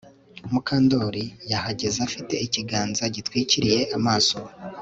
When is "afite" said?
2.07-2.33